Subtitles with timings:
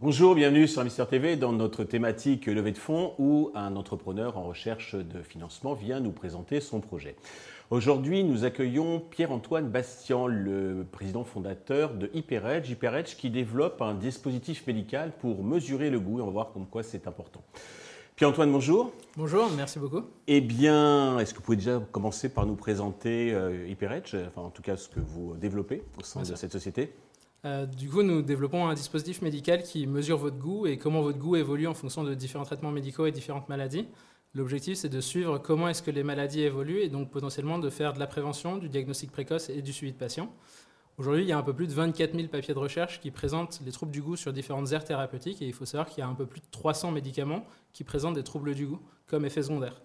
[0.00, 4.44] Bonjour, bienvenue sur Investir TV dans notre thématique levée de fonds où un entrepreneur en
[4.44, 7.16] recherche de financement vient nous présenter son projet.
[7.70, 13.16] Aujourd'hui, nous accueillons Pierre-Antoine Bastian, le président fondateur de HyperEdge.
[13.16, 17.06] Qui développe un dispositif médical pour mesurer le goût et on va voir comme c'est
[17.06, 17.42] important.
[18.18, 18.90] Pierre-Antoine, bonjour.
[19.16, 20.02] Bonjour, merci beaucoup.
[20.26, 24.50] Eh bien, est-ce que vous pouvez déjà commencer par nous présenter euh, HyperEdge, enfin en
[24.50, 26.92] tout cas ce que vous développez au sein de cette société?
[27.44, 31.18] Euh, du coup, nous développons un dispositif médical qui mesure votre goût et comment votre
[31.18, 33.86] goût évolue en fonction de différents traitements médicaux et différentes maladies.
[34.34, 37.92] L'objectif, c'est de suivre comment est-ce que les maladies évoluent et donc potentiellement de faire
[37.92, 40.34] de la prévention, du diagnostic précoce et du suivi de patients.
[40.98, 43.60] Aujourd'hui, il y a un peu plus de 24 000 papiers de recherche qui présentent
[43.64, 46.08] les troubles du goût sur différentes aires thérapeutiques et il faut savoir qu'il y a
[46.08, 49.80] un peu plus de 300 médicaments qui présentent des troubles du goût comme effet secondaire.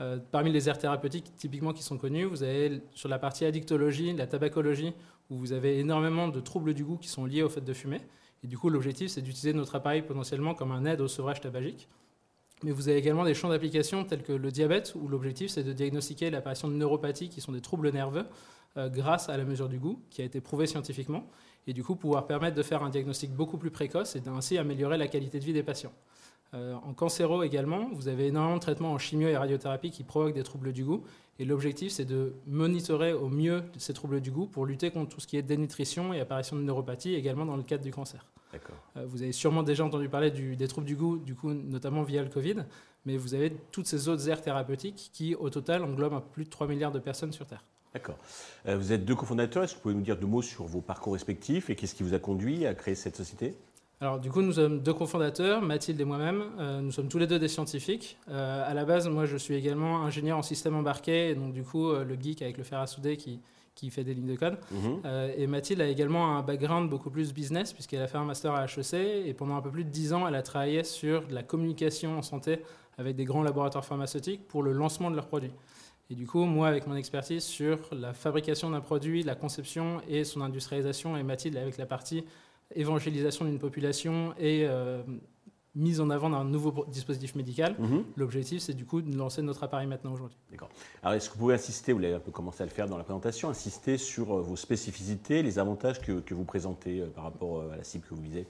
[0.00, 4.12] Euh, parmi les aires thérapeutiques typiquement qui sont connues, vous avez sur la partie addictologie,
[4.12, 4.92] la tabacologie,
[5.30, 8.02] où vous avez énormément de troubles du goût qui sont liés au fait de fumer.
[8.44, 11.88] Et du coup, l'objectif, c'est d'utiliser notre appareil potentiellement comme un aide au sevrage tabagique.
[12.62, 15.72] Mais vous avez également des champs d'application tels que le diabète, où l'objectif, c'est de
[15.72, 18.26] diagnostiquer l'apparition de neuropathies, qui sont des troubles nerveux,
[18.76, 21.26] grâce à la mesure du goût, qui a été prouvée scientifiquement,
[21.66, 24.96] et du coup pouvoir permettre de faire un diagnostic beaucoup plus précoce et ainsi améliorer
[24.96, 25.92] la qualité de vie des patients.
[26.52, 30.34] Euh, en cancéro également, vous avez énormément de traitements en chimio et radiothérapie qui provoquent
[30.34, 31.04] des troubles du goût.
[31.38, 35.20] Et l'objectif, c'est de monitorer au mieux ces troubles du goût pour lutter contre tout
[35.20, 38.26] ce qui est dénutrition et apparition de neuropathie, également dans le cadre du cancer.
[38.96, 42.22] Euh, vous avez sûrement déjà entendu parler des troubles du goût, du coup, notamment via
[42.22, 42.64] le Covid,
[43.06, 46.66] mais vous avez toutes ces autres aires thérapeutiques qui, au total, englobent plus de 3
[46.66, 47.64] milliards de personnes sur Terre.
[47.94, 48.18] D'accord.
[48.66, 49.64] Euh, vous êtes deux cofondateurs.
[49.64, 52.02] Est-ce que vous pouvez nous dire deux mots sur vos parcours respectifs et qu'est-ce qui
[52.02, 53.56] vous a conduit à créer cette société?
[54.02, 56.42] Alors du coup, nous sommes deux cofondateurs, Mathilde et moi-même.
[56.58, 58.16] Euh, nous sommes tous les deux des scientifiques.
[58.30, 61.62] Euh, à la base, moi, je suis également ingénieur en système embarqué, et donc du
[61.62, 63.40] coup, euh, le geek avec le fer à souder qui,
[63.74, 64.56] qui fait des lignes de code.
[64.72, 65.02] Mhm.
[65.36, 68.64] et Mathilde a également un background beaucoup plus business, puisqu'elle a fait un master à
[68.64, 71.42] HEC, et pendant un peu plus de dix ans, elle a travaillé sur de la
[71.42, 72.62] communication en santé
[72.96, 75.52] avec des grands laboratoires pharmaceutiques pour le lancement de leurs produits.
[76.10, 80.24] Et du coup, moi, avec mon expertise sur la fabrication d'un produit, la conception et
[80.24, 82.24] son industrialisation, et Mathilde avec la partie
[82.74, 85.02] évangélisation d'une population et euh,
[85.74, 87.76] mise en avant d'un nouveau dispositif médical.
[87.78, 88.04] Mhm.
[88.16, 90.36] L'objectif, c'est du coup de lancer notre appareil maintenant aujourd'hui.
[90.50, 90.68] D'accord.
[91.02, 92.98] Alors, est-ce que vous pouvez insister, vous l'avez un peu commencé à le faire dans
[92.98, 97.24] la présentation, insister sur euh, vos spécificités, les avantages que, que vous présentez euh, par
[97.24, 98.46] rapport à la cible que vous visez?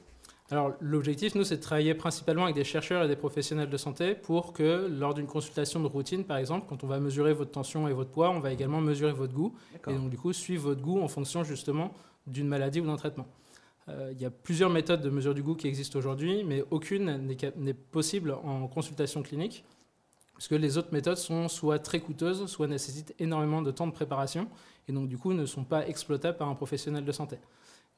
[0.50, 4.14] Alors l'objectif, nous, c'est de travailler principalement avec des chercheurs et des professionnels de santé
[4.14, 7.86] pour que lors d'une consultation de routine, par exemple, quand on va mesurer votre tension
[7.86, 9.54] et votre poids, on va également mesurer votre goût.
[9.86, 11.94] Et donc du coup, suivre votre goût en fonction justement
[12.26, 13.28] d'une maladie ou d'un traitement.
[13.88, 17.28] Euh, il y a plusieurs méthodes de mesure du goût qui existent aujourd'hui, mais aucune
[17.56, 19.64] n'est possible en consultation clinique,
[20.34, 24.48] puisque les autres méthodes sont soit très coûteuses, soit nécessitent énormément de temps de préparation,
[24.90, 27.36] et donc du coup ne sont pas exploitables par un professionnel de santé.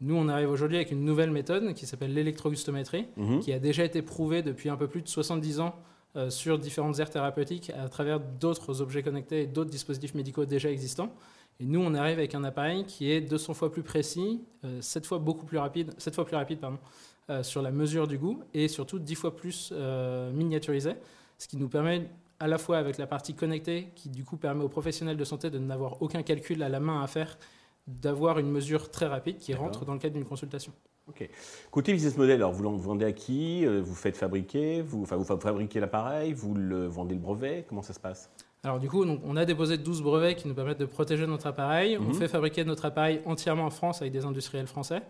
[0.00, 3.40] Nous, on arrive aujourd'hui avec une nouvelle méthode qui s'appelle l'électrogustométrie, mhm.
[3.40, 5.74] qui a déjà été prouvée depuis un peu plus de 70 ans
[6.16, 10.70] euh, sur différentes aires thérapeutiques à travers d'autres objets connectés et d'autres dispositifs médicaux déjà
[10.70, 11.12] existants.
[11.60, 14.42] Et nous, on arrive avec un appareil qui est 200 fois plus précis,
[14.80, 16.78] 7 euh, fois beaucoup plus rapide, 7 fois plus rapide pardon,
[17.30, 19.72] euh, sur la mesure du goût et surtout 10 fois plus
[20.32, 20.92] miniaturisé,
[21.38, 22.08] ce qui nous permet
[22.42, 25.48] à la fois avec la partie connectée qui du coup permet aux professionnels de santé
[25.48, 27.38] de n'avoir aucun calcul à la main à faire,
[27.86, 30.72] d'avoir une mesure très rapide qui rentre dans le cadre d'une consultation.
[31.08, 31.28] Ok.
[31.70, 35.24] Côté business model, alors vous le vendez à qui Vous faites fabriquer vous, enfin, vous
[35.24, 38.28] fabriquez l'appareil Vous le vendez le brevet Comment ça se passe?
[38.64, 41.96] Alors du coup, on a déposé 12 brevets qui nous permettent de protéger notre appareil.
[41.96, 42.14] On mhm.
[42.14, 45.02] fait fabriquer notre appareil entièrement en France avec des industriels français.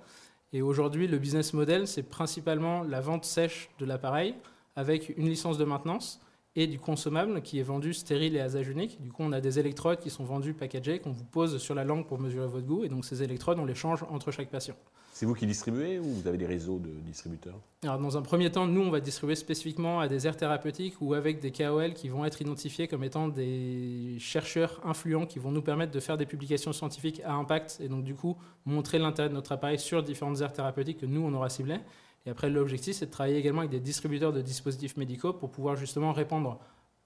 [0.52, 4.34] Et aujourd'hui, le business model, c'est principalement la vente sèche de l'appareil
[4.76, 6.20] avec une licence de maintenance
[6.54, 9.00] et du consommable qui est vendu stérile et à usage unique.
[9.00, 11.84] Du coup, on a des électrodes qui sont vendues packagées, qu'on vous pose sur la
[11.84, 12.84] langue pour mesurer votre goût.
[12.84, 14.74] Et donc, ces électrodes, on les change entre chaque patient.
[15.14, 17.58] C'est vous qui distribuez ou vous avez des réseaux de distributeurs?
[17.82, 21.14] Alors, dans un premier temps, nous, on va distribuer spécifiquement à des aires thérapeutiques ou
[21.14, 25.62] avec des KOL qui vont être identifiés comme étant des chercheurs influents qui vont nous
[25.62, 29.34] permettre de faire des publications scientifiques à impact et donc, du coup, montrer l'intérêt de
[29.34, 31.80] notre appareil sur différentes aires thérapeutiques que nous, on aura ciblées.
[32.26, 35.76] Et après, l'objectif, c'est de travailler également avec des distributeurs de dispositifs médicaux pour pouvoir
[35.76, 36.60] justement répandre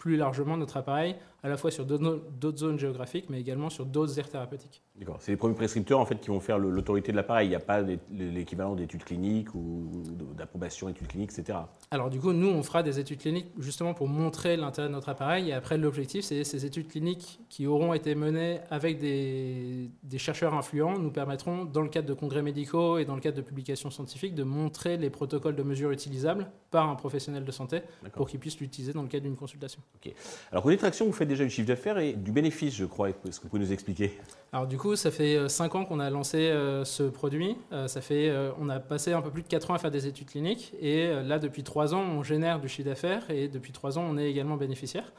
[0.06, 4.16] plus largement notre appareil, à la fois sur d'autres zones géographiques, mais également sur d'autres
[4.20, 4.82] aires thérapeutiques.
[4.96, 5.16] D'accord.
[5.18, 7.48] C'est les premiers prescripteurs en fait qui vont faire l'autorité de l'appareil.
[7.48, 9.90] Il n'y a pas l'équivalent d'études cliniques ou
[10.36, 11.58] d'approbation d'études cliniques, etc.
[11.90, 15.08] Alors du coup, nous, on fera des études cliniques justement pour montrer l'intérêt de notre
[15.08, 15.50] appareil.
[15.50, 20.54] Et après, l'objectif, c'est ces études cliniques qui auront été menées avec des, des, chercheurs
[20.54, 23.90] influents nous permettront, dans le cadre de congrès médicaux et dans le cadre de publications
[23.90, 27.82] scientifiques, de montrer les protocoles de mesure utilisables par un professionnel de santé
[28.12, 29.80] pour qu'il puisse l'utiliser dans le cadre d'une consultation.
[30.52, 33.10] Alors, côté traction, vous faites déjà du chiffre d'affaires et du bénéfice, je crois.
[33.10, 34.12] Est-ce que vous pouvez nous expliquer?
[34.52, 37.56] Alors, du coup, ça fait 5 euh, ans qu'on a lancé euh, ce produit.
[37.72, 40.06] Euh, ça fait, on a passé un peu plus de 4 ans à faire des
[40.06, 40.72] études cliniques.
[40.80, 43.30] Et là, depuis 3 ans, on génère du chiffre d'affaires.
[43.30, 45.12] Et depuis 3 ans, on est également bénéficiaire.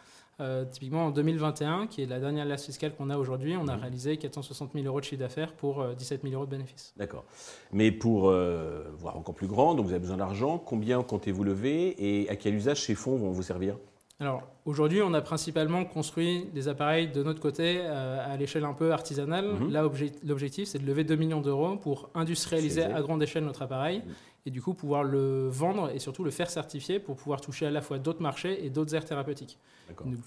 [0.72, 3.82] typiquement en 2021, qui est la dernière liste fiscale qu'on a aujourd'hui, on a mhm.
[3.82, 6.94] réalisé 460 000 euros de chiffre d'affaires pour 17 000 euros de bénéfices.
[6.96, 7.26] D'accord.
[7.72, 12.30] Mais pour voir encore plus grand, donc vous avez besoin d'argent, combien comptez-vous lever et
[12.30, 13.78] à quel usage ces fonds vont vous servir?
[14.20, 18.74] Alors aujourd'hui, on a principalement construit des appareils de notre côté euh, à l'échelle un
[18.74, 19.54] peu artisanale.
[19.54, 19.72] Mhm.
[19.72, 19.88] Là,
[20.24, 24.14] l'objectif, c'est de lever 2 millions d'euros pour industrialiser à grande échelle notre appareil mhm.
[24.48, 27.72] et du coup pouvoir le vendre et surtout le faire certifier pour pouvoir toucher à
[27.72, 29.60] la fois d'autres marchés et d'autres aires thérapeutiques.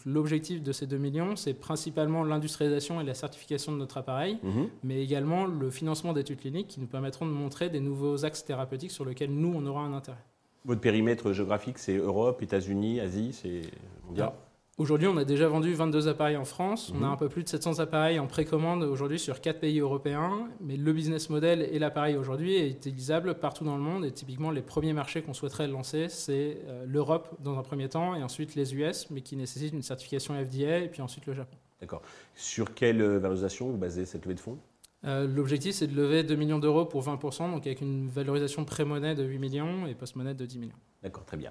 [0.07, 4.69] L'objectif de ces 2 millions, c'est principalement l'industrialisation et la certification de notre appareil, mhm.
[4.85, 8.93] mais également le financement d'études cliniques qui nous permettront de montrer des nouveaux axes thérapeutiques
[8.93, 10.25] sur lesquels nous, on aura un intérêt.
[10.65, 13.63] Votre périmètre géographique, c'est Europe, États-Unis, Asie, c'est
[14.07, 14.33] mondial
[14.81, 16.91] Aujourd'hui, on a déjà vendu 22 appareils en France.
[16.95, 17.13] On a mhm.
[17.13, 20.49] un peu plus de 700 appareils en précommande aujourd'hui sur 4 pays européens.
[20.63, 24.07] Mais le business model et l'appareil aujourd'hui est utilisable partout dans le monde.
[24.07, 28.15] Et typiquement, les premiers marchés qu'on souhaiterait lancer, c'est euh, l'Europe dans un premier temps
[28.15, 31.59] et ensuite les US, mais qui nécessitent une certification FDA et puis ensuite le Japon.
[31.83, 32.01] D'accord.
[32.35, 34.59] Sur quelle valorisation vous basez cette levée de fonds?
[35.07, 39.15] Euh, l'objectif, c'est de lever 2 millions d'euros pour 20%, donc avec une valorisation pré-monnaie
[39.15, 40.77] de 8 millions et post-monnaie de 10 millions.
[41.03, 41.51] D'accord, très bien.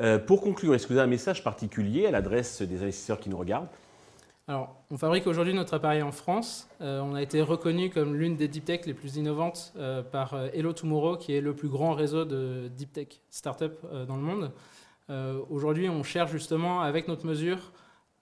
[0.00, 3.30] Euh, pour conclure, est-ce que vous avez un message particulier à l'adresse des investisseurs qui
[3.30, 3.68] nous regardent?
[4.48, 6.68] Alors, on fabrique aujourd'hui notre appareil en France.
[6.80, 9.72] Euh, on a été reconnu comme l'une des deep tech les plus innovantes
[10.10, 14.22] par Hello Tomorrow, qui est le plus grand réseau de deep tech startup dans le
[14.22, 14.50] monde.
[15.50, 17.70] aujourd'hui, on cherche justement, avec notre mesure,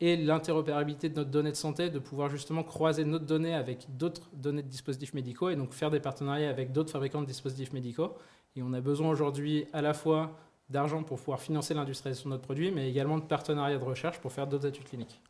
[0.00, 4.28] et l'interopérabilité de notre donnée de santé, de pouvoir justement croiser notre donnée avec d'autres
[4.32, 8.14] données de dispositifs médicaux et donc faire des partenariats avec d'autres fabricants de dispositifs médicaux.
[8.56, 10.30] Et on a besoin aujourd'hui à la fois
[10.70, 14.32] d'argent pour pouvoir financer l'industrialisation de notre produit, mais également de partenariats de recherche pour
[14.32, 15.20] faire d'autres études cliniques.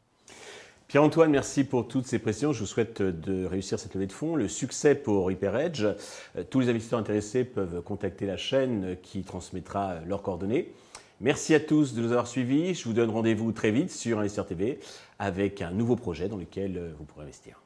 [0.89, 2.53] Pierre-Antoine, merci pour toutes ces précisions.
[2.53, 4.37] Je vous souhaite de réussir cette levée de fonds.
[4.37, 5.87] Le succès pour HyperEdge.
[6.49, 10.73] Tous les investisseurs intéressés peuvent contacter la chaîne qui transmettra leurs coordonnées.
[11.21, 12.75] Merci à tous de nous avoir suivis.
[12.75, 14.79] Je vous donne rendez-vous très vite sur Investir TV
[15.19, 17.61] avec un nouveau projet dans lequel vous pourrez investir.